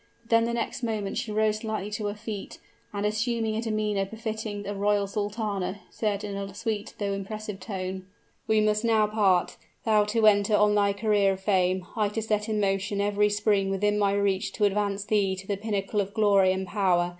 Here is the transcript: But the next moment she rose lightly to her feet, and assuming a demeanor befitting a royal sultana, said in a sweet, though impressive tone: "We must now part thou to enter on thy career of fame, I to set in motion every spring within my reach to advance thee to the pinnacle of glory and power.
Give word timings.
But 0.27 0.45
the 0.45 0.53
next 0.55 0.81
moment 0.81 1.19
she 1.19 1.31
rose 1.31 1.63
lightly 1.63 1.91
to 1.91 2.07
her 2.07 2.15
feet, 2.15 2.57
and 2.91 3.05
assuming 3.05 3.55
a 3.55 3.61
demeanor 3.61 4.03
befitting 4.03 4.65
a 4.65 4.73
royal 4.73 5.05
sultana, 5.05 5.81
said 5.91 6.23
in 6.23 6.35
a 6.35 6.55
sweet, 6.55 6.95
though 6.97 7.13
impressive 7.13 7.59
tone: 7.59 8.07
"We 8.47 8.61
must 8.61 8.83
now 8.83 9.05
part 9.05 9.57
thou 9.85 10.05
to 10.05 10.25
enter 10.25 10.55
on 10.55 10.73
thy 10.73 10.93
career 10.93 11.33
of 11.33 11.39
fame, 11.41 11.85
I 11.95 12.09
to 12.09 12.21
set 12.23 12.49
in 12.49 12.59
motion 12.59 12.99
every 12.99 13.29
spring 13.29 13.69
within 13.69 13.99
my 13.99 14.13
reach 14.13 14.53
to 14.53 14.65
advance 14.65 15.03
thee 15.05 15.35
to 15.35 15.45
the 15.45 15.55
pinnacle 15.55 16.01
of 16.01 16.15
glory 16.15 16.51
and 16.51 16.65
power. 16.65 17.09